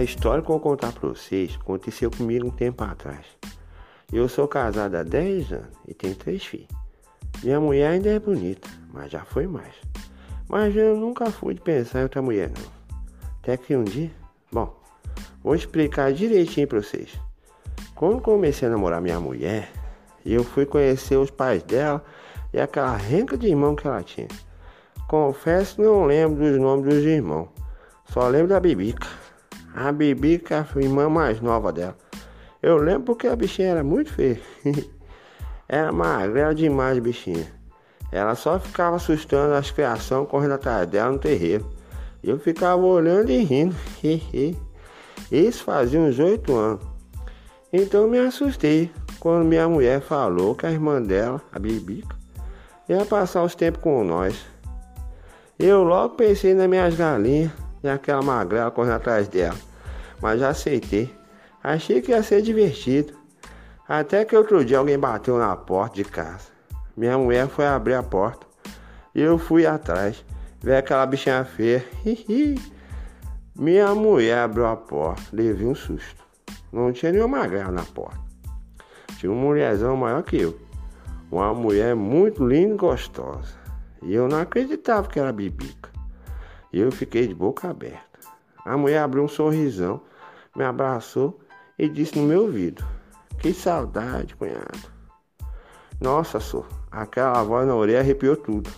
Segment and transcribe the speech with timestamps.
[0.00, 3.26] A história que eu vou contar para vocês aconteceu comigo um tempo atrás.
[4.10, 6.68] Eu sou casado há 10 anos e tenho três filhos.
[7.42, 9.74] Minha mulher ainda é bonita, mas já foi mais.
[10.48, 12.96] Mas eu nunca fui de pensar em outra mulher, não.
[13.42, 14.10] Até que um dia,
[14.50, 14.74] bom,
[15.44, 17.20] vou explicar direitinho para vocês.
[17.94, 19.70] Quando comecei a namorar minha mulher,
[20.24, 22.02] eu fui conhecer os pais dela
[22.54, 24.28] e aquela renca de irmão que ela tinha.
[25.06, 27.50] Confesso não lembro dos nomes dos irmãos,
[28.06, 29.19] só lembro da Bibica.
[29.74, 31.96] A Bibica a irmã mais nova dela.
[32.62, 34.40] Eu lembro porque a bichinha era muito feia.
[35.68, 37.46] era magrela demais, bichinha.
[38.12, 41.64] Ela só ficava assustando as criações correndo atrás dela no terreiro.
[42.22, 43.74] Eu ficava olhando e rindo.
[45.30, 46.84] Isso fazia uns oito anos.
[47.72, 52.16] Então me assustei quando minha mulher falou que a irmã dela, a Bibica,
[52.88, 54.44] ia passar os tempos com nós.
[55.58, 57.52] Eu logo pensei nas minhas galinhas
[57.82, 59.54] e aquela magrela correndo atrás dela,
[60.20, 61.14] mas aceitei.
[61.62, 63.14] Achei que ia ser divertido.
[63.88, 66.48] Até que outro dia alguém bateu na porta de casa.
[66.96, 68.46] Minha mulher foi abrir a porta
[69.14, 70.24] e eu fui atrás.
[70.60, 71.84] Ver aquela bichinha feia.
[73.56, 76.24] Minha mulher abriu a porta, levei um susto.
[76.72, 78.20] Não tinha nenhuma magrela na porta.
[79.18, 80.58] Tinha uma mulherzão maior que eu.
[81.30, 83.54] Uma mulher muito linda e gostosa.
[84.02, 85.90] E eu não acreditava que era bibica.
[86.72, 88.20] E eu fiquei de boca aberta.
[88.64, 90.00] A mulher abriu um sorrisão,
[90.56, 91.40] me abraçou
[91.78, 92.84] e disse no meu ouvido:
[93.38, 94.90] Que saudade, cunhado.
[96.00, 98.70] Nossa, só, aquela voz na orelha arrepiou tudo.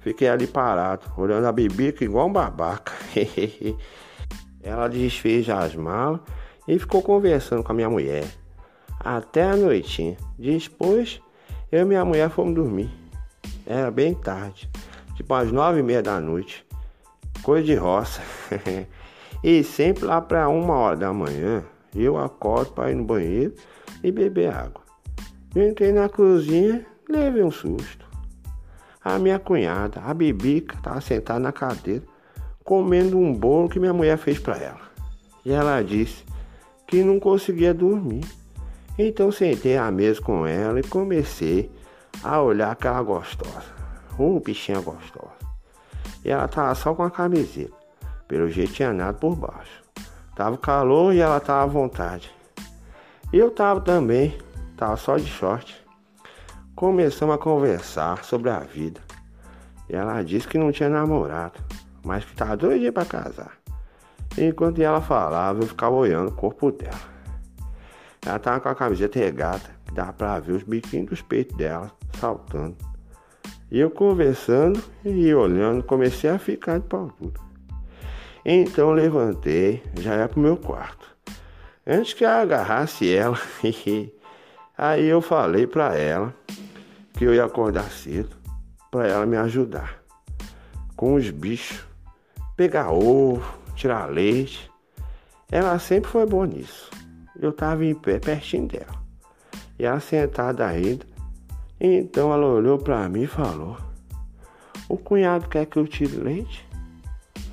[0.00, 2.92] Fiquei ali parado, olhando a bibica igual um babaca.
[4.62, 6.20] Ela desfez as malas
[6.68, 8.26] e ficou conversando com a minha mulher.
[9.00, 10.16] Até a noitinha.
[10.38, 11.20] Depois,
[11.72, 12.90] eu e minha mulher fomos dormir.
[13.66, 14.68] Era bem tarde,
[15.16, 16.66] tipo às nove e meia da noite.
[17.42, 18.22] Coisa de roça.
[19.44, 21.62] e sempre lá para uma hora da manhã,
[21.94, 23.52] eu acordo para ir no banheiro
[24.02, 24.80] e beber água.
[25.54, 28.06] Eu entrei na cozinha, levei um susto.
[29.04, 32.02] A minha cunhada, a Bibica, estava sentada na cadeira,
[32.64, 34.80] comendo um bolo que minha mulher fez para ela.
[35.44, 36.24] E ela disse
[36.86, 38.24] que não conseguia dormir.
[38.98, 41.70] Então sentei à mesa com ela e comecei
[42.22, 43.74] a olhar aquela gostosa.
[44.18, 45.34] Uh, bichinha gostosa.
[46.24, 47.83] E ela tava só com a camiseta.
[48.28, 49.82] Pelo jeito tinha nada por baixo.
[50.34, 52.30] Tava calor e ela tava à vontade.
[53.32, 54.36] Eu tava também,
[54.76, 55.84] tava só de short.
[56.74, 59.00] Começamos a conversar sobre a vida.
[59.88, 61.60] E ela disse que não tinha namorado,
[62.04, 63.52] mas que tava doidinha para casar.
[64.36, 67.14] Enquanto ela falava, eu ficava olhando o corpo dela.
[68.26, 71.92] Ela tava com a camiseta regata, que dava pra ver os biquinhos dos peitos dela
[72.18, 72.76] saltando.
[73.70, 77.40] E eu conversando e olhando, comecei a ficar de pau tudo.
[78.44, 81.06] Então levantei, já ia pro meu quarto.
[81.86, 83.38] Antes que eu agarrasse ela,
[84.76, 86.34] aí eu falei pra ela
[87.14, 88.36] que eu ia acordar cedo
[88.90, 90.04] para ela me ajudar
[90.96, 91.84] com os bichos,
[92.56, 93.44] pegar ovo,
[93.74, 94.70] tirar leite.
[95.50, 96.90] Ela sempre foi boa nisso.
[97.38, 99.02] Eu estava em pé pertinho dela.
[99.78, 101.06] E ela sentada ainda.
[101.80, 103.76] Então ela olhou para mim e falou:
[104.88, 106.66] O cunhado quer que eu tire leite?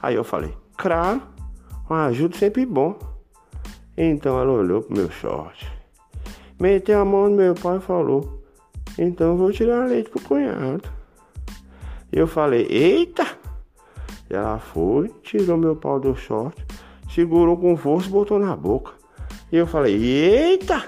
[0.00, 1.22] Aí eu falei: Claro,
[1.88, 2.98] uma ajuda sempre bom.
[3.96, 5.70] Então ela olhou pro meu short,
[6.58, 8.42] meteu a mão no meu pai e falou:
[8.98, 10.82] Então vou tirar leite pro cunhado.
[12.12, 13.24] Eu falei: Eita!
[14.28, 16.66] Ela foi, tirou meu pau do short,
[17.08, 18.90] segurou com força e botou na boca.
[19.52, 20.84] E eu falei, eita!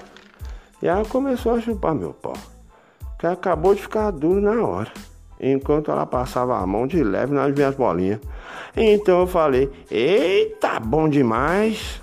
[0.81, 2.35] E ela começou a chupar meu pau,
[3.17, 4.91] que acabou de ficar duro na hora,
[5.39, 8.19] enquanto ela passava a mão de leve nas minhas bolinhas.
[8.75, 12.01] Então eu falei, eita, bom demais!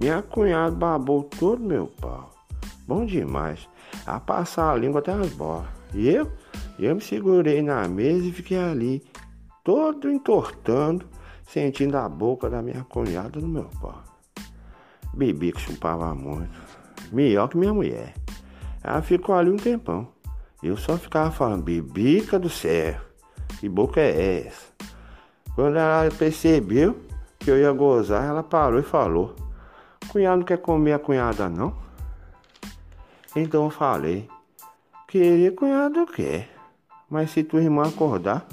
[0.00, 2.30] Minha cunhada babou todo meu pau,
[2.86, 3.68] bom demais,
[4.06, 5.66] a passar a língua até as bolas.
[5.92, 6.30] E eu,
[6.78, 9.02] eu me segurei na mesa e fiquei ali,
[9.64, 11.04] todo entortando,
[11.48, 14.04] sentindo a boca da minha cunhada no meu pau.
[15.14, 16.60] Bebi que chupava muito.
[17.10, 18.14] Melhor que minha mulher.
[18.84, 20.06] Ela ficou ali um tempão.
[20.62, 23.00] Eu só ficava falando, bebica do céu.
[23.60, 24.66] Que boca é essa?
[25.54, 26.98] Quando ela percebeu
[27.38, 29.34] que eu ia gozar, ela parou e falou:
[30.08, 31.74] Cunhado não quer comer a cunhada, não?
[33.34, 34.28] Então eu falei:
[35.06, 36.48] Queria cunhado quer.
[37.08, 38.46] Mas se tua irmã acordar,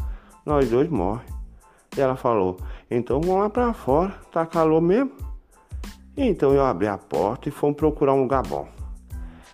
[0.46, 1.28] nós dois morrem.
[1.98, 2.58] E ela falou:
[2.90, 5.12] Então vamos lá pra fora, tá calor mesmo?
[6.16, 8.68] Então eu abri a porta e fomos procurar um lugar bom.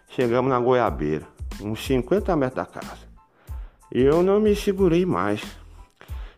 [0.10, 1.26] Chegamos na goiabeira,
[1.62, 3.12] uns 50 metros da casa.
[3.92, 5.42] Eu não me segurei mais.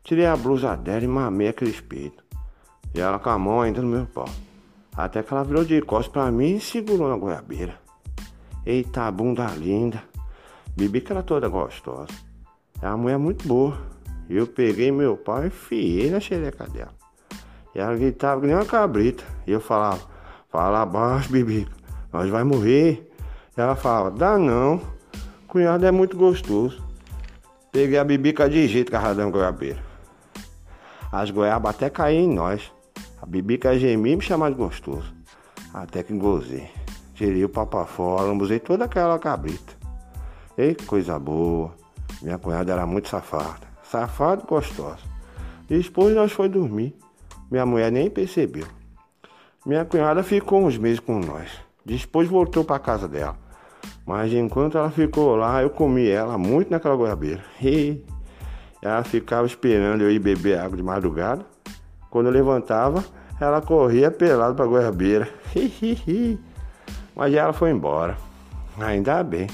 [0.03, 2.13] Tirei a blusa dela e mamei aquele espelho.
[2.95, 4.27] E ela com a mão ainda no meu pau.
[4.95, 7.79] Até que ela virou de costas pra mim e segurou na goiabeira.
[8.65, 10.03] Eita, bunda linda.
[10.75, 12.07] Bibi que era toda gostosa.
[12.81, 13.77] É uma mulher muito boa.
[14.29, 16.93] Eu peguei meu pau e enfiei na xereca dela.
[17.75, 19.23] E ela gritava que nem uma cabrita.
[19.45, 20.01] E eu falava,
[20.49, 21.67] fala abaixo, Bibi,
[22.11, 23.11] nós vai morrer.
[23.55, 24.81] E ela falava, dá não,
[25.53, 26.81] cunhado é muito gostoso.
[27.71, 29.79] Peguei a bibica de jeito carradão goiabeira.
[31.11, 32.71] As goiabas até caíam em nós.
[33.21, 35.13] A bibica gemia e me chamava de gostoso.
[35.71, 36.67] Até que gozei.
[37.13, 39.73] Tirei o papo fora, lambuzei toda aquela cabrita.
[40.57, 41.71] Ei, coisa boa.
[42.19, 43.67] Minha cunhada era muito safada.
[43.83, 45.03] Safada e gostosa.
[45.69, 46.95] Depois nós foi dormir.
[47.51, 48.65] Minha mulher nem percebeu.
[49.63, 51.51] Minha cunhada ficou uns meses com nós.
[51.85, 53.42] Depois voltou para casa dela.
[54.05, 57.43] Mas enquanto ela ficou lá, eu comi ela muito naquela goiabeira.
[57.61, 58.03] E
[58.81, 61.45] ela ficava esperando eu ir beber água de madrugada.
[62.09, 63.03] Quando eu levantava,
[63.39, 65.29] ela corria pelado pra goiabeira.
[67.15, 68.17] Mas ela foi embora.
[68.77, 69.47] Ainda bem.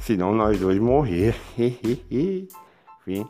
[0.00, 1.34] Senão nós dois morrer.
[3.04, 3.26] Fim.